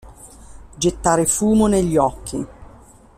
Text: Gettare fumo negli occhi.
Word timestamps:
Gettare 0.79 1.27
fumo 1.27 1.67
negli 1.67 1.95
occhi. 1.95 2.45